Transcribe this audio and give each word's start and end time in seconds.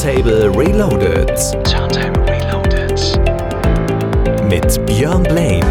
Turntable 0.00 0.48
Reloaded. 0.56 1.28
Turntable 1.62 2.24
Reloaded. 2.24 2.98
Mit 4.48 4.86
Björn 4.86 5.22
Blaine. 5.22 5.66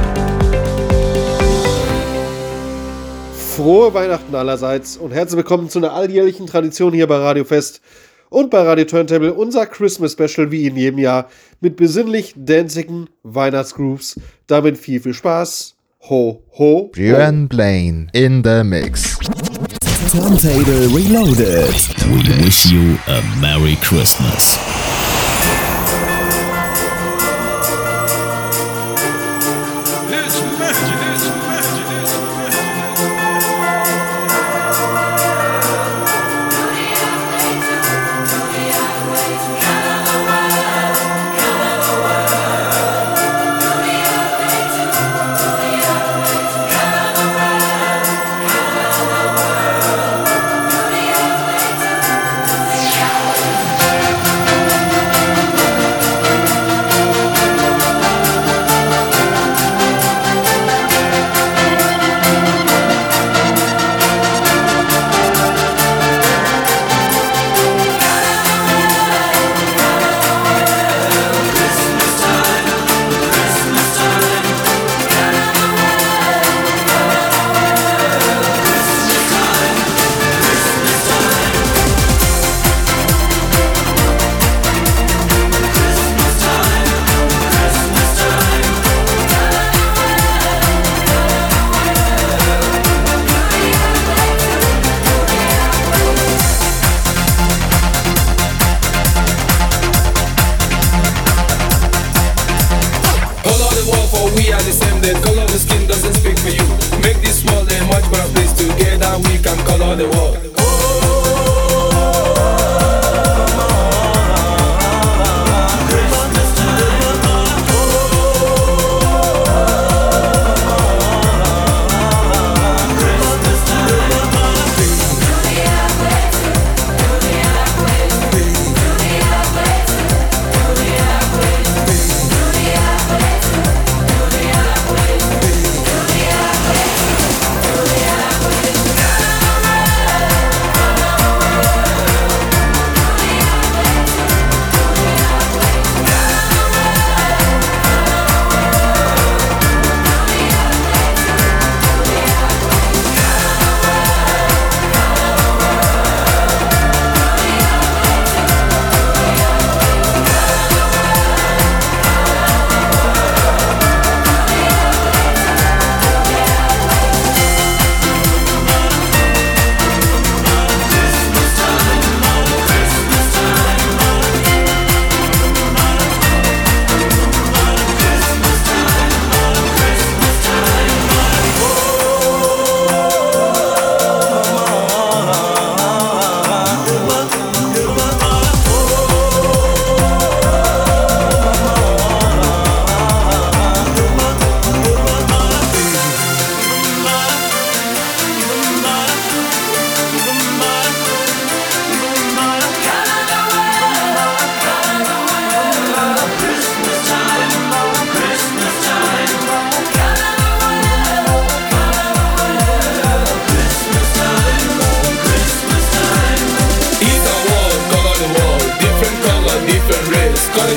Frohe 3.34 3.92
Weihnachten 3.92 4.36
allerseits 4.36 4.98
und 4.98 5.14
herzlich 5.14 5.38
willkommen 5.38 5.68
zu 5.68 5.80
einer 5.80 5.94
alljährlichen 5.94 6.46
Tradition 6.46 6.94
hier 6.94 7.08
bei 7.08 7.16
Radio 7.16 7.44
Fest 7.44 7.82
und 8.30 8.52
bei 8.52 8.62
Radio 8.62 8.86
Turntable, 8.86 9.34
unser 9.34 9.66
Christmas 9.66 10.12
Special 10.12 10.52
wie 10.52 10.68
in 10.68 10.76
jedem 10.76 11.00
Jahr 11.00 11.28
mit 11.60 11.76
besinnlich 11.76 12.36
danzigen 12.38 13.10
Weihnachtsgrooves. 13.24 14.20
Damit 14.46 14.78
viel, 14.78 15.00
viel 15.00 15.16
Spaß. 15.16 15.74
Ho, 16.08 16.44
ho. 16.56 16.92
Björn 16.94 17.48
Blaine 17.48 18.10
in 18.14 18.44
the 18.44 18.64
mix. 18.64 19.18
Turntable 20.12 20.88
Reloaded. 20.90 21.70
We 22.08 22.44
wish 22.44 22.66
you 22.66 22.98
a 23.08 23.22
Merry 23.40 23.76
Christmas. 23.76 24.58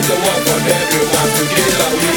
the 0.08 0.14
one 0.14 0.42
for 0.46 0.58
everyone 0.58 1.30
to 1.36 1.44
get 1.54 1.80
along. 1.80 2.11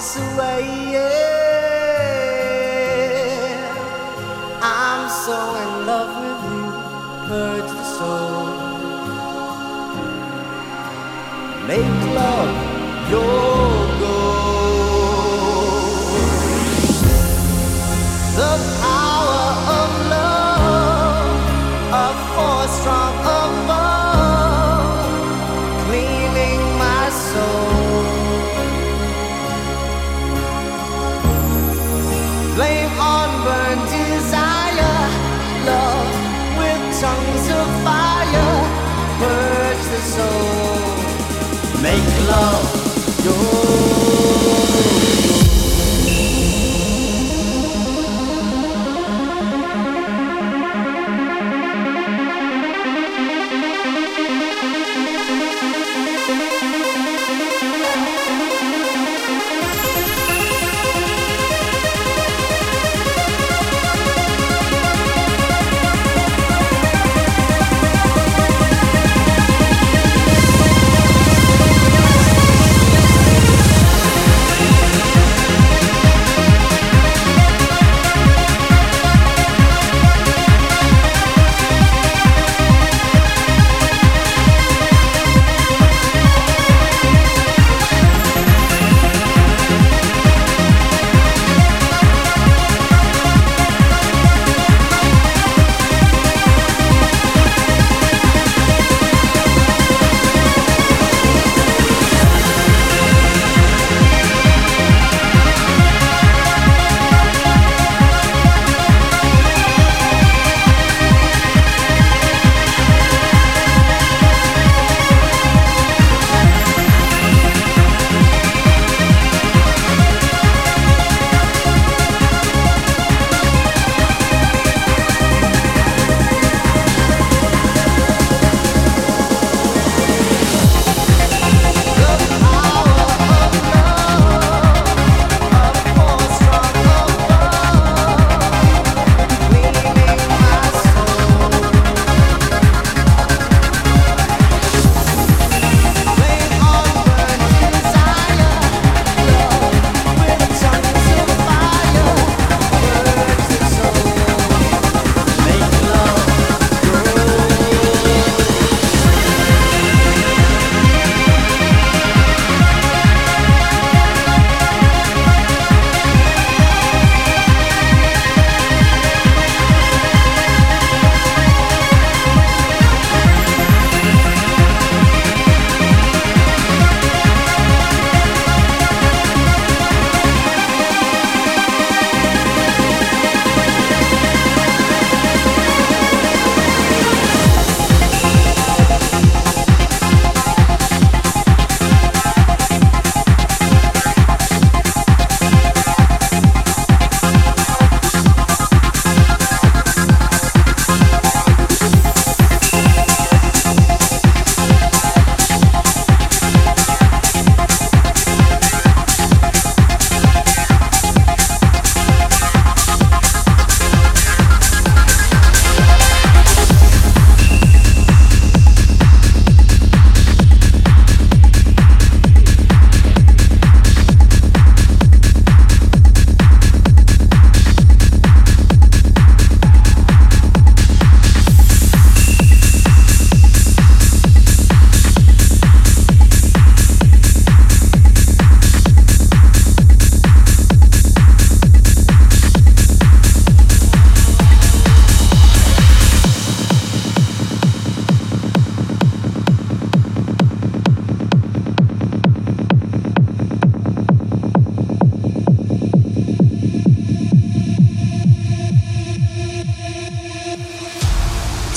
Sua 0.00 0.22
away 0.32 0.79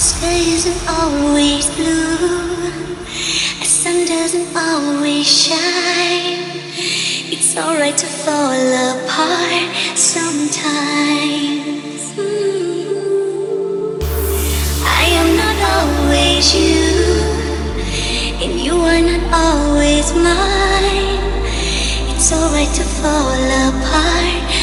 Sky 0.03 0.35
isn't 0.35 0.83
always 0.89 1.73
blue. 1.77 2.17
The 3.59 3.65
sun 3.65 4.05
doesn't 4.05 4.53
always 4.53 5.25
shine. 5.25 6.43
It's 7.31 7.55
alright 7.57 7.95
to 7.95 8.05
fall 8.05 8.51
apart 8.51 9.71
sometimes. 9.95 11.31
Mm. 12.19 14.03
I 14.83 15.05
am 15.21 15.37
not 15.39 15.57
always 15.71 16.53
you. 16.53 16.83
And 18.43 18.59
you 18.59 18.75
are 18.75 18.99
not 18.99 19.23
always 19.31 20.13
mine. 20.13 21.15
It's 22.11 22.29
alright 22.33 22.73
to 22.75 22.83
fall 22.83 23.39
apart 23.69 24.62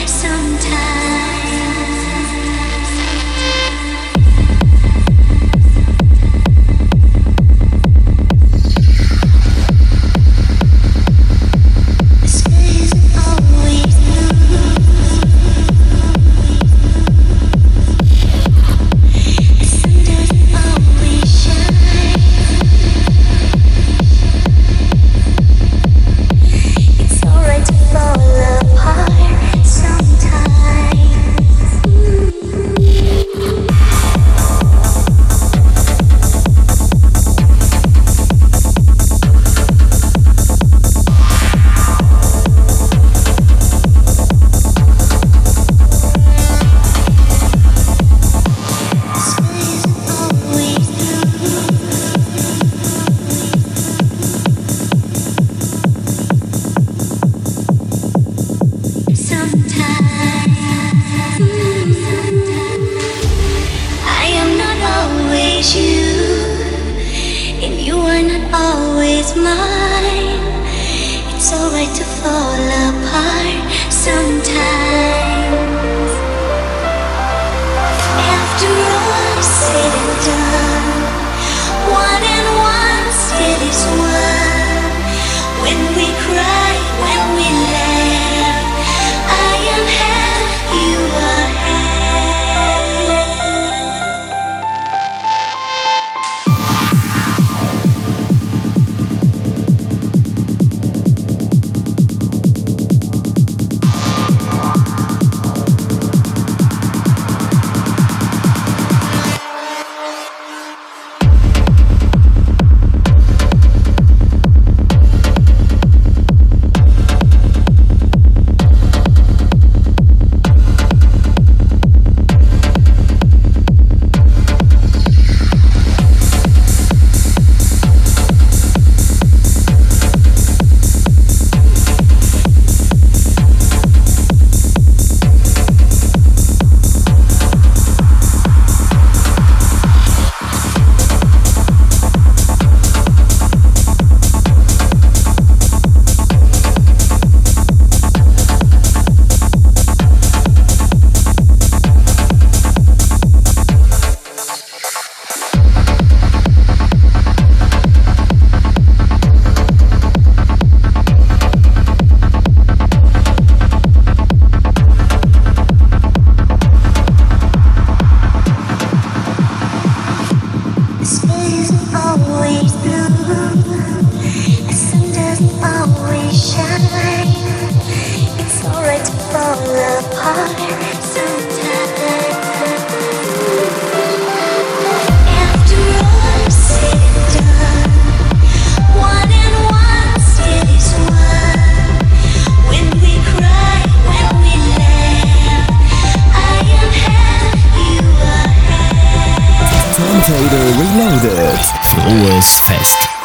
Fest. 202.51 203.20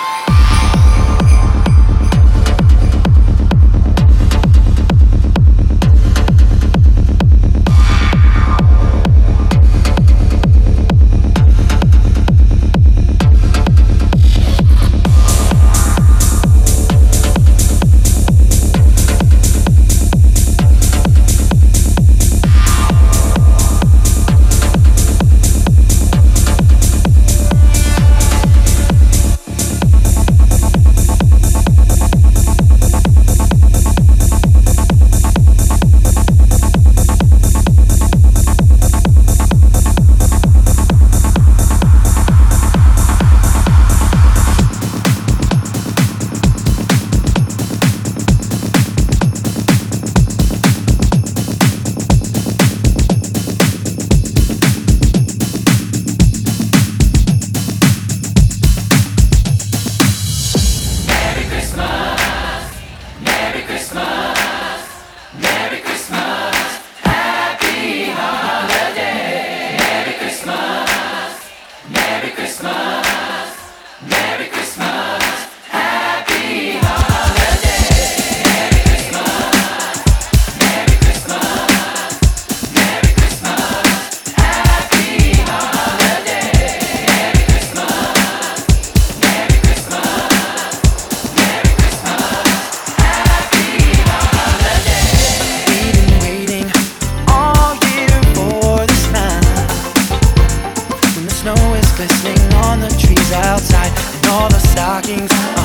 Stockings 105.05 105.64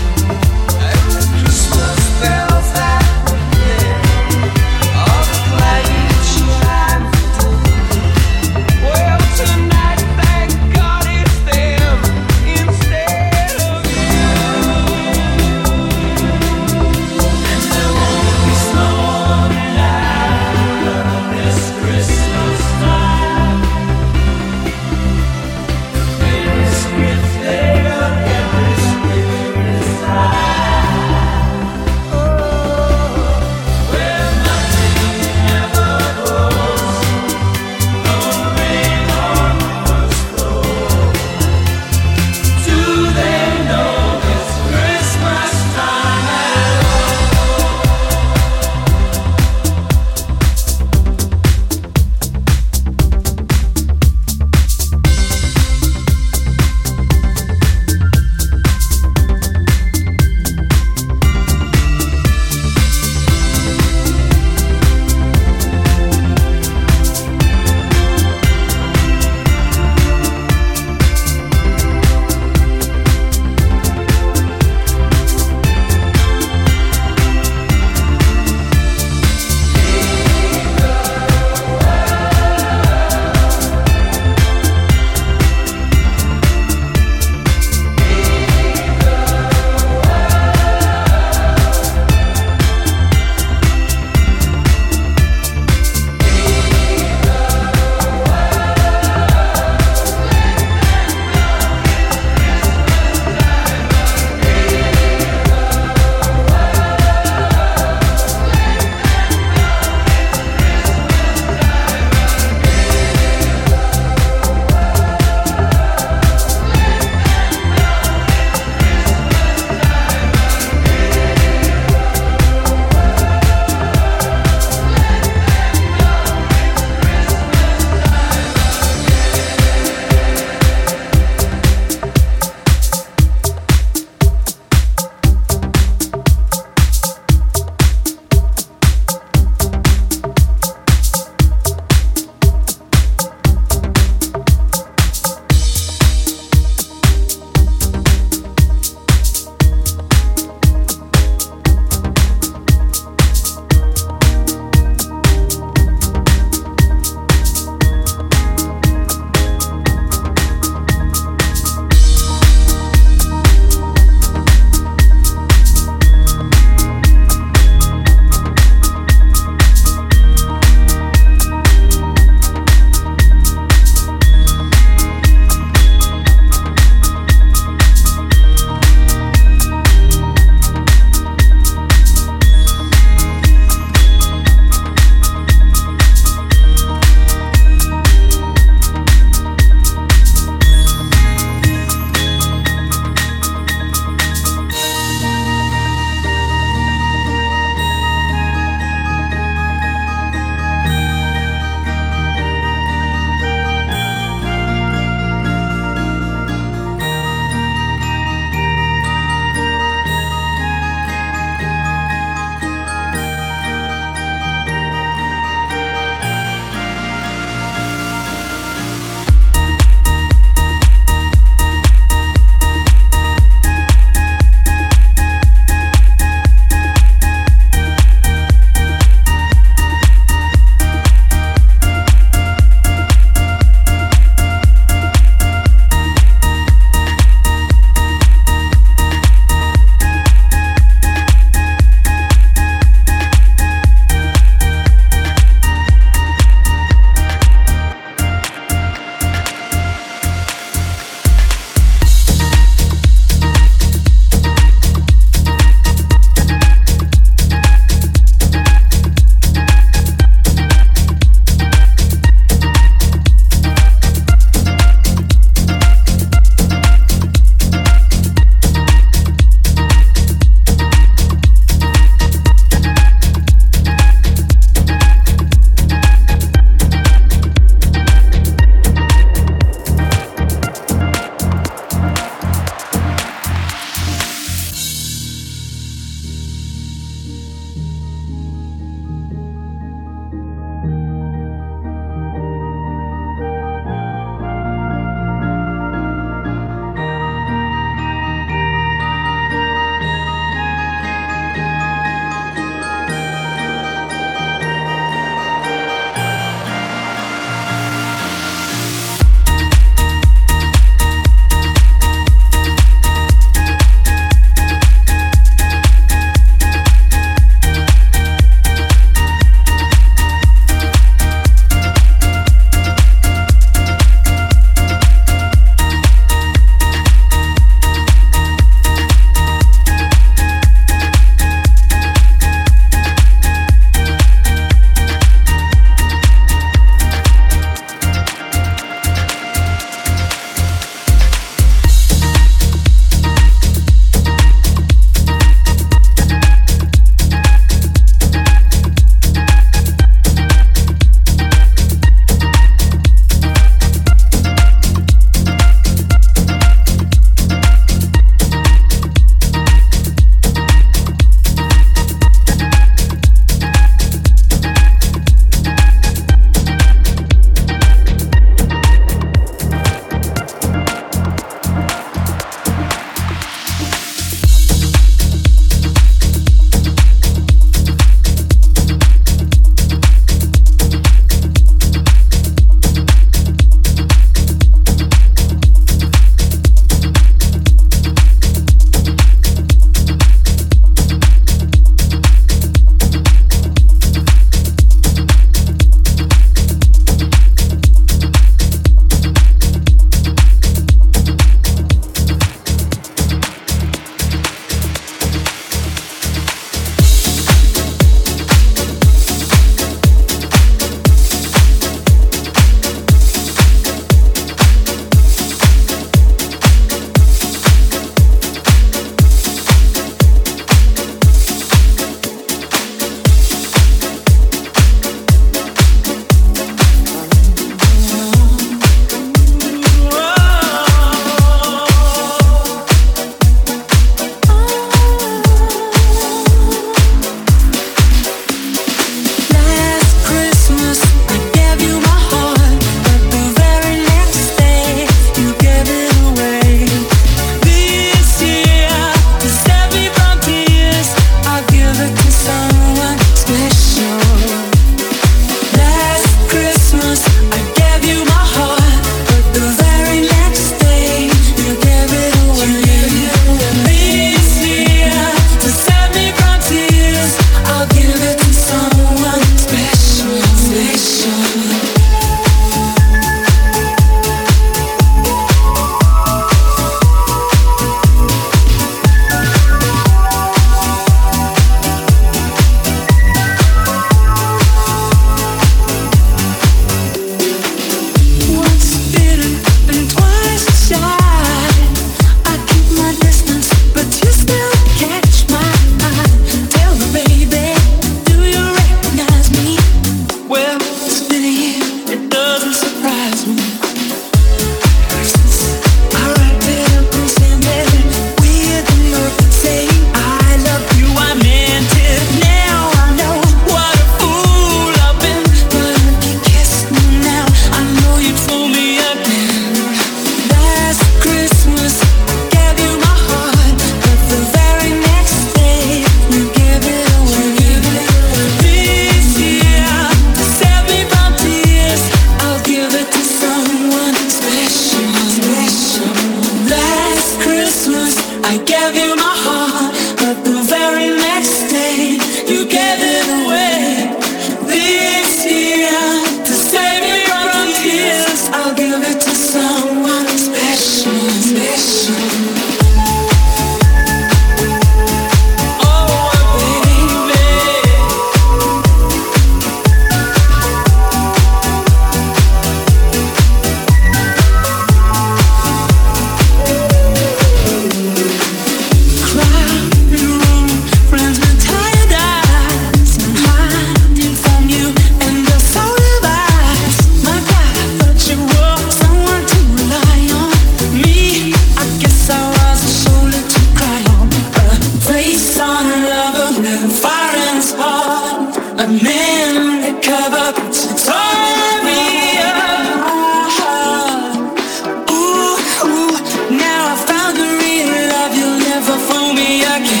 me, 599.43 599.63
I 599.63 599.79
can't. 599.79 600.00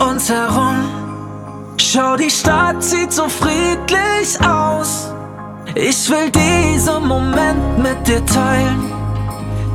Uns 0.00 0.28
herum. 0.28 0.84
Schau, 1.76 2.16
die 2.16 2.30
Stadt 2.30 2.82
sieht 2.82 3.12
so 3.12 3.28
friedlich 3.28 4.38
aus. 4.46 5.12
Ich 5.74 6.10
will 6.10 6.30
diesen 6.30 7.06
Moment 7.06 7.78
mit 7.78 8.06
dir 8.06 8.24
teilen, 8.26 8.92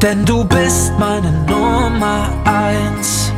denn 0.01 0.25
du 0.25 0.43
bist 0.43 0.91
meine 0.99 1.31
Nummer 1.47 2.27
eins. 2.45 3.31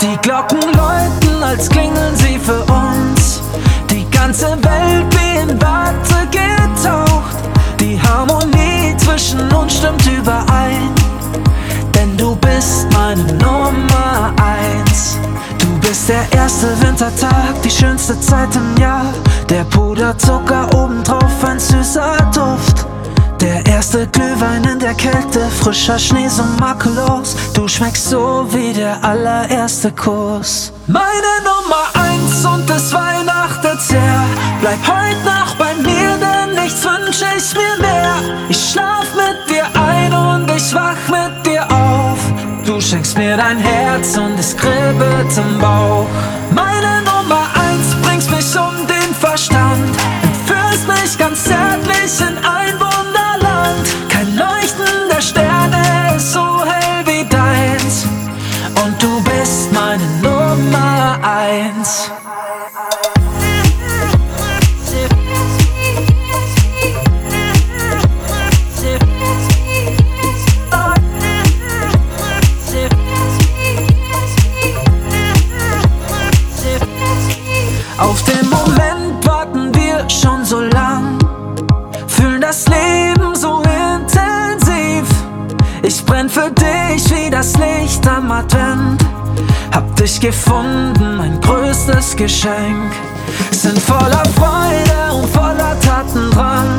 Die 0.00 0.16
Glocken 0.22 0.60
läuten, 0.60 1.42
als 1.42 1.68
klingeln 1.68 2.14
sie 2.16 2.38
für 2.38 2.62
uns. 2.64 3.40
Die 3.90 4.08
ganze 4.10 4.46
Welt 4.46 5.06
wie 5.10 5.40
in 5.40 5.60
Watte 5.60 6.28
getaucht. 6.30 7.36
Die 7.80 8.00
Harmonie 8.00 8.96
zwischen 8.98 9.40
uns 9.52 9.76
stimmt 9.76 10.06
überein. 10.06 10.95
Du 12.26 12.34
bist 12.34 12.88
meine 12.92 13.22
Nummer 13.34 14.34
eins. 14.42 15.16
Du 15.60 15.68
bist 15.78 16.08
der 16.08 16.26
erste 16.36 16.66
Wintertag, 16.82 17.62
die 17.62 17.70
schönste 17.70 18.18
Zeit 18.18 18.48
im 18.56 18.82
Jahr. 18.82 19.14
Der 19.48 19.62
Puderzucker 19.62 20.66
obendrauf, 20.74 21.44
ein 21.44 21.60
süßer 21.60 22.16
Duft. 22.34 22.84
Der 23.40 23.64
erste 23.66 24.08
Glühwein 24.08 24.64
in 24.64 24.80
der 24.80 24.94
Kälte, 24.94 25.46
frischer 25.62 26.00
Schnee 26.00 26.26
so 26.26 26.42
makellos. 26.58 27.36
Du 27.54 27.68
schmeckst 27.68 28.10
so 28.10 28.44
wie 28.50 28.72
der 28.72 29.04
allererste 29.04 29.92
Kuss. 29.92 30.72
Meine 30.88 31.32
Nummer 31.44 31.84
eins 31.94 32.44
und 32.44 32.68
es 32.68 32.92
weihnachtet 32.92 33.80
sehr. 33.80 34.24
Bleib 34.60 34.80
heute 34.84 35.24
Nacht 35.24 35.56
bei 35.58 35.74
mir, 35.76 36.18
denn 36.18 36.60
nichts 36.60 36.82
wünsch 36.82 37.22
ich 37.36 37.54
mir 37.54 37.86
mehr. 37.86 38.16
Ich 38.48 38.72
schlaf 38.72 39.06
mit 39.14 39.48
dir 39.48 39.66
ein 39.80 40.12
und 40.12 40.50
ich 40.50 40.74
wach 40.74 40.96
mit 41.08 41.15
schenkst 42.96 43.18
mir 43.18 43.36
dein 43.36 43.58
Herz 43.58 44.16
und 44.16 44.38
es 44.38 44.56
kribbelt 44.56 45.36
im 45.36 45.58
Bauch. 45.58 46.06
Meine 46.50 47.04
Advent. 88.36 89.02
Hab 89.72 89.96
dich 89.96 90.20
gefunden, 90.20 91.16
mein 91.16 91.40
größtes 91.40 92.16
Geschenk. 92.16 92.92
Sind 93.50 93.78
voller 93.78 94.24
Freude 94.36 95.14
und 95.14 95.28
voller 95.30 95.74
Taten 95.80 96.30
dran. 96.32 96.78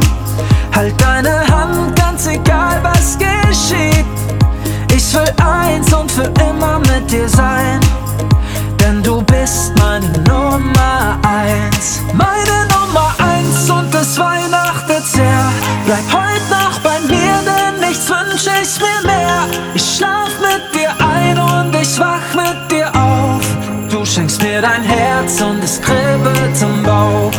Halt 0.75 0.93
deine 1.01 1.39
Hand, 1.47 1.95
ganz 1.95 2.27
egal 2.27 2.79
was 2.83 3.17
geschieht. 3.17 4.05
Ich 4.95 5.13
will 5.15 5.33
eins 5.43 5.91
und 5.91 6.11
für 6.11 6.31
immer 6.47 6.77
mit 6.79 7.11
dir 7.11 7.27
sein. 7.27 7.79
Denn 8.79 9.01
du 9.01 9.23
bist 9.23 9.73
meine 9.79 10.11
Nummer 10.29 11.17
eins. 11.23 12.01
Meine 12.13 12.36
Mir 24.41 24.61
dein 24.61 24.83
Herz 24.83 25.41
und 25.41 25.63
es 25.63 25.81
kribbelt 25.81 26.61
im 26.61 26.83
Bauch. 26.83 27.31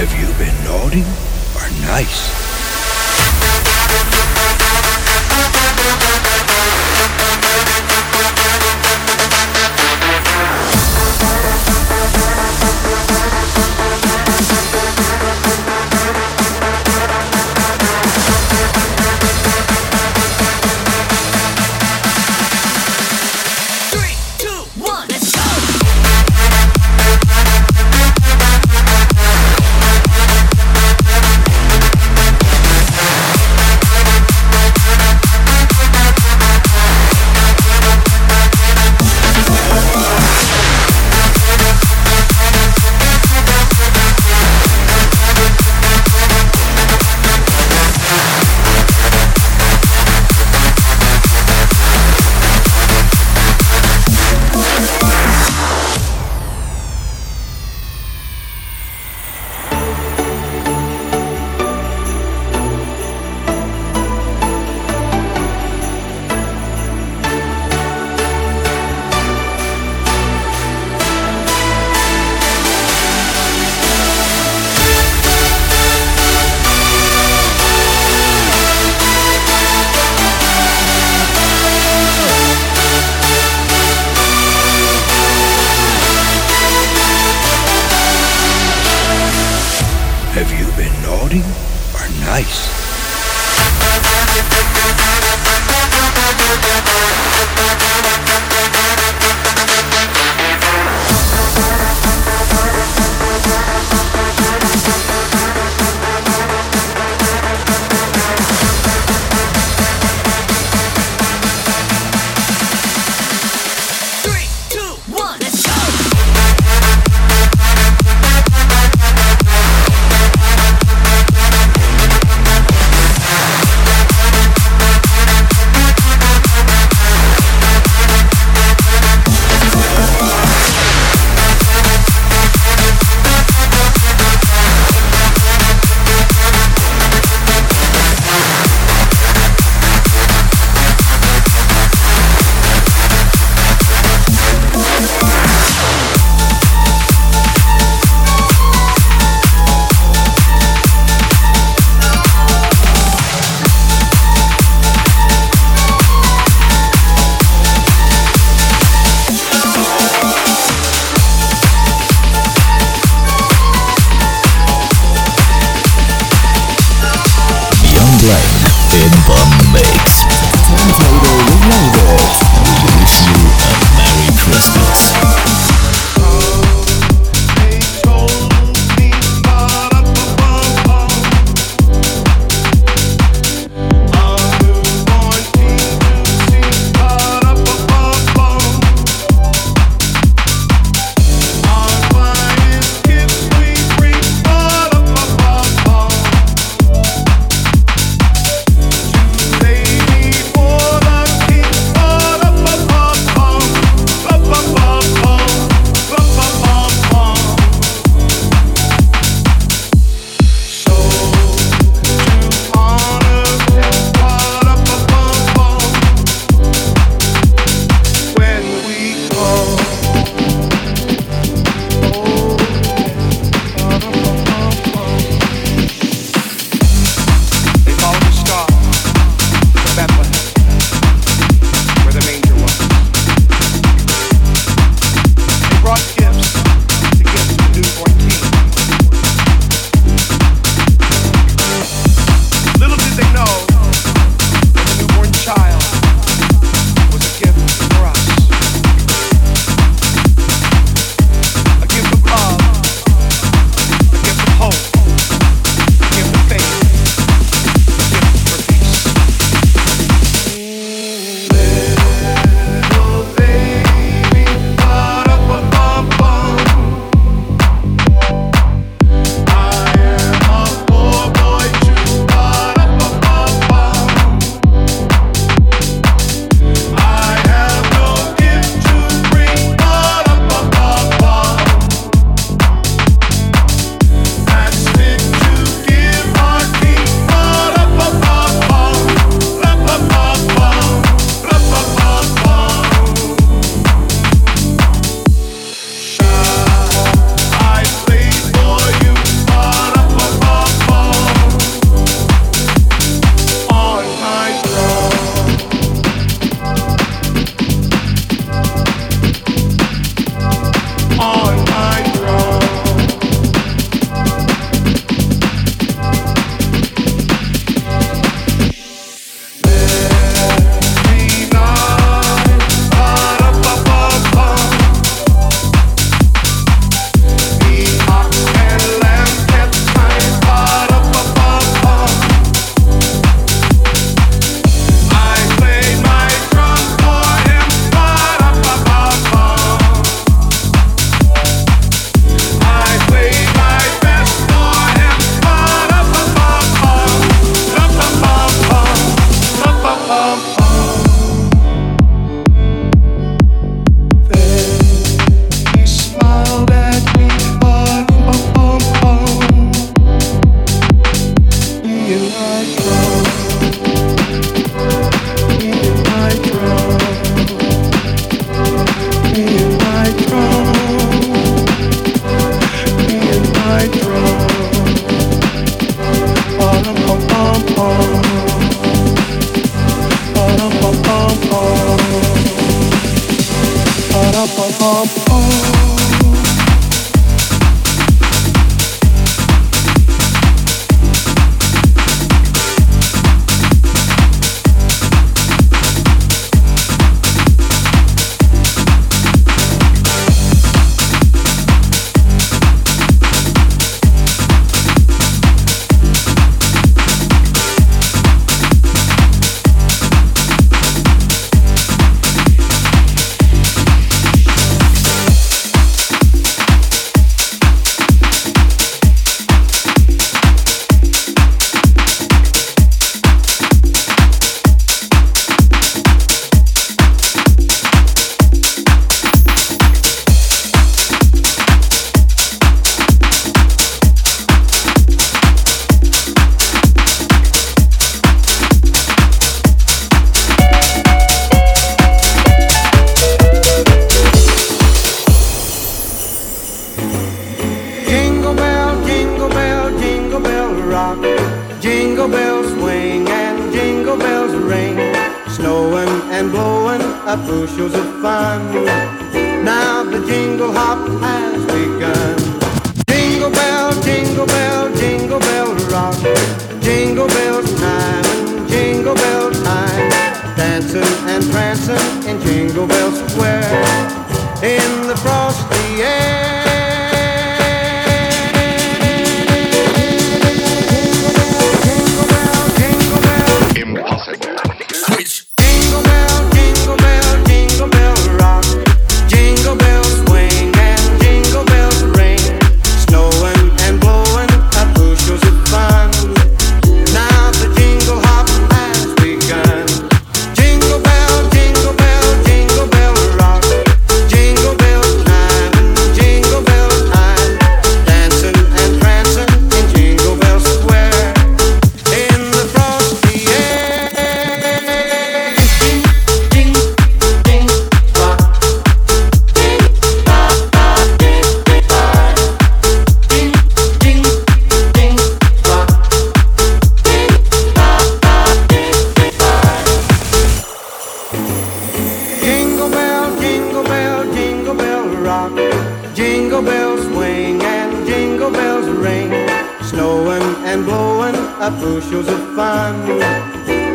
Have 0.00 0.18
you 0.18 0.32
been 0.38 0.64
naughty 0.64 1.02
or 1.56 1.86
nice? 1.86 2.49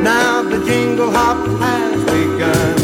Now 0.06 0.44
the 0.44 0.64
jingle 0.64 1.10
hop 1.10 1.48
has 1.60 2.04
begun. 2.06 2.75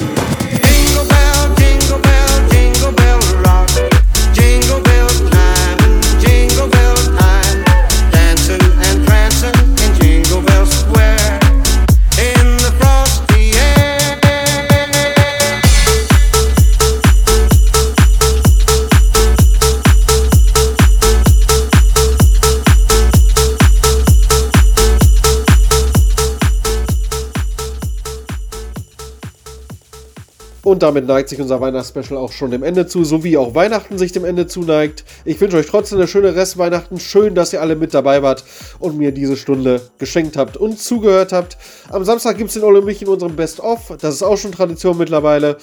Damit 30.82 31.06
neigt 31.06 31.30
sich 31.30 31.40
unser 31.40 31.62
Weihnachtsspecial 31.62 32.18
auch 32.18 32.32
schon 32.32 32.50
dem 32.50 32.64
Ende 32.64 32.88
zu, 32.88 33.04
so 33.04 33.24
wie 33.24 33.38
auch 33.38 33.54
Weihnachten 33.54 34.00
sich 34.00 34.14
dem 34.14 34.26
Ende 34.26 34.48
zuneigt. 34.48 35.04
Ich 35.26 35.40
wünsche 35.40 35.58
euch 35.58 35.68
trotzdem 35.68 36.00
eine 36.00 36.08
schöne 36.08 36.34
Restweihnachten. 36.34 37.00
Schön, 37.00 37.36
dass 37.36 37.54
ihr 37.54 37.62
alle 37.62 37.76
mit 37.76 37.94
dabei 37.94 38.24
wart 38.24 38.44
und 38.80 38.98
mir 38.98 39.12
diese 39.12 39.38
Stunde 39.38 39.82
geschenkt 40.00 40.38
habt 40.38 40.58
und 40.58 40.80
zugehört 40.80 41.34
habt. 41.34 41.58
Am 41.90 42.04
Samstag 42.04 42.40
gibt 42.40 42.48
es 42.48 42.56
den 42.56 42.64
Ole 42.64 42.82
mich 42.82 43.00
in 43.04 43.10
unserem 43.10 43.36
Best-of. 43.36 43.94
Das 44.02 44.16
ist 44.16 44.24
auch 44.24 44.38
schon 44.38 44.54
Tradition 44.54 44.98
mittlerweile. 44.98 45.58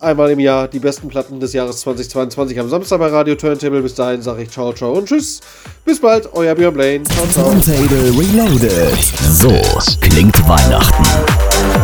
Einmal 0.00 0.32
im 0.32 0.40
Jahr 0.40 0.66
die 0.66 0.80
besten 0.80 1.06
Platten 1.06 1.38
des 1.38 1.52
Jahres 1.52 1.80
2022 1.82 2.58
am 2.58 2.68
Samstag 2.68 2.98
bei 2.98 3.06
Radio 3.06 3.36
Turntable. 3.36 3.80
Bis 3.80 3.94
dahin 3.94 4.22
sage 4.22 4.42
ich 4.42 4.50
ciao, 4.50 4.72
ciao 4.72 4.92
und 4.94 5.06
tschüss. 5.06 5.40
Bis 5.84 6.00
bald, 6.00 6.28
euer 6.32 6.56
Björn 6.56 6.74
Blaine. 6.74 7.04
Ciao, 7.04 7.26
ciao. 7.28 7.50
Turntable 7.50 8.10
Reloaded. 8.18 8.98
So 9.32 9.62
klingt 10.00 10.36
Weihnachten. 10.48 11.83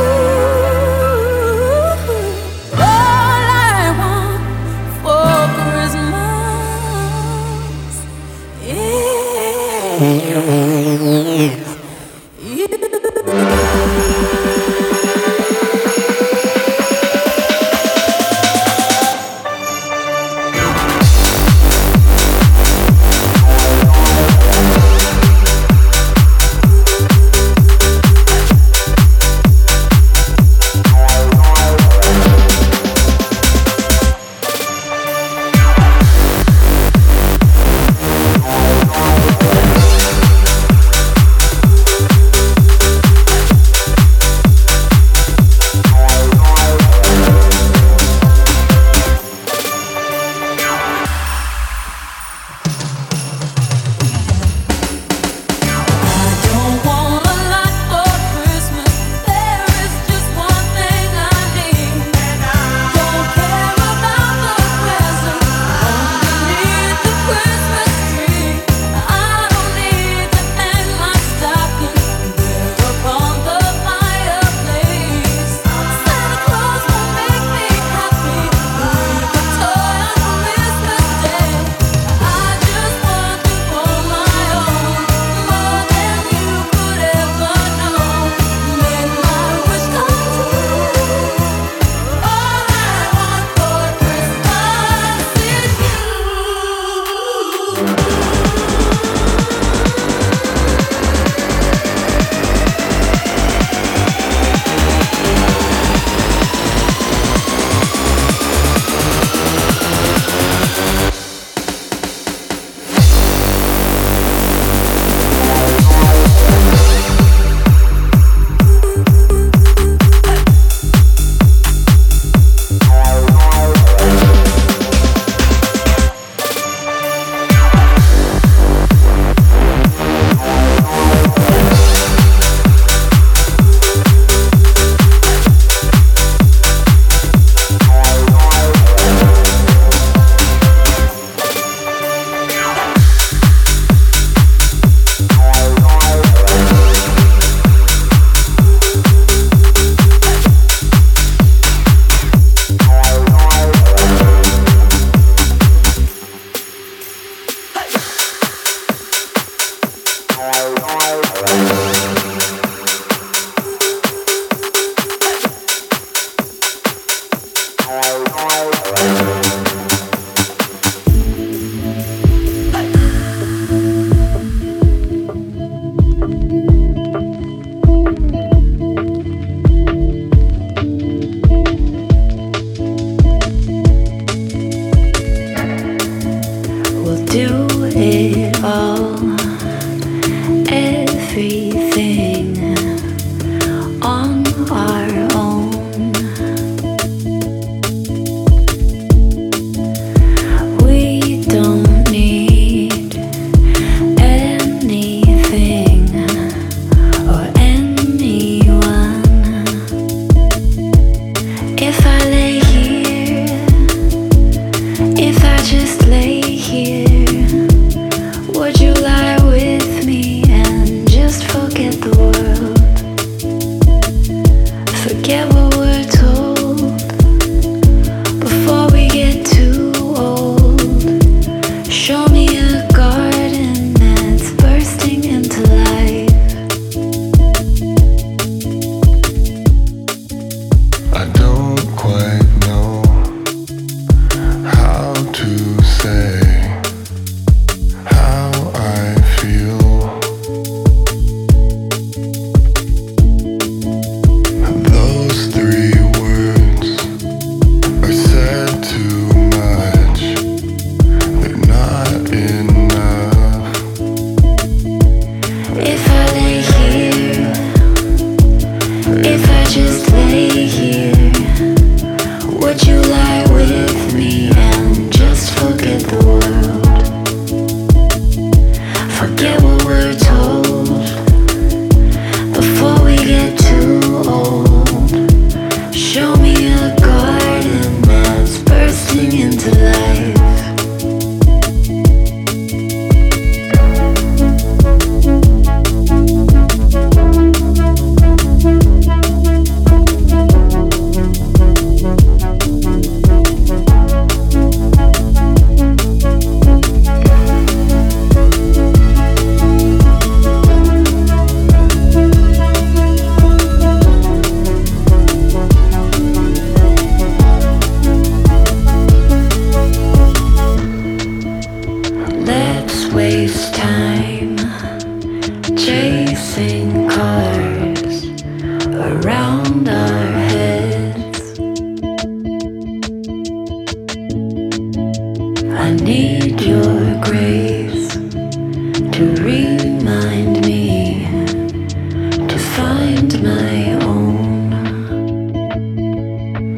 my 343.41 343.93
own. 344.05 344.73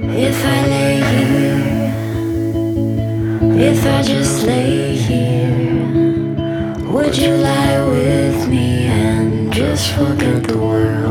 If 0.10 0.46
I 0.46 0.68
lay 0.74 0.96
here, 1.14 1.64
if 3.70 3.86
I 3.86 4.02
just 4.02 4.44
lay 4.44 4.96
here, 4.96 5.52
would 6.92 7.18
you 7.18 7.36
lie 7.36 7.84
with 7.86 8.48
me 8.48 8.86
and 8.86 9.52
just 9.52 9.92
forget 9.92 10.44
the 10.44 10.58
world? 10.58 11.03